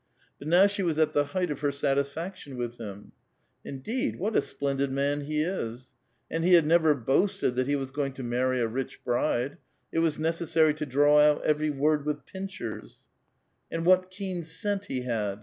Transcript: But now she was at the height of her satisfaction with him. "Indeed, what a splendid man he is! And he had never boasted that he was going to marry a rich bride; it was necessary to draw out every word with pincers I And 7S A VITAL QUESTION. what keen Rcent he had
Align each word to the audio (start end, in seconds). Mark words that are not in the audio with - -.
But 0.39 0.47
now 0.47 0.65
she 0.65 0.81
was 0.81 0.97
at 0.97 1.13
the 1.13 1.25
height 1.25 1.51
of 1.51 1.59
her 1.59 1.71
satisfaction 1.71 2.57
with 2.57 2.79
him. 2.79 3.11
"Indeed, 3.63 4.15
what 4.15 4.35
a 4.35 4.41
splendid 4.41 4.91
man 4.91 5.21
he 5.25 5.43
is! 5.43 5.93
And 6.31 6.43
he 6.43 6.53
had 6.53 6.65
never 6.65 6.95
boasted 6.95 7.53
that 7.55 7.67
he 7.67 7.75
was 7.75 7.91
going 7.91 8.13
to 8.13 8.23
marry 8.23 8.59
a 8.61 8.67
rich 8.67 9.03
bride; 9.03 9.59
it 9.91 9.99
was 9.99 10.17
necessary 10.17 10.73
to 10.73 10.87
draw 10.87 11.19
out 11.19 11.43
every 11.45 11.69
word 11.69 12.07
with 12.07 12.25
pincers 12.25 13.05
I 13.71 13.75
And 13.75 13.83
7S 13.83 13.83
A 13.83 13.83
VITAL 13.83 13.83
QUESTION. 13.83 13.83
what 14.01 14.09
keen 14.11 14.41
Rcent 14.41 14.85
he 14.85 15.01
had 15.03 15.39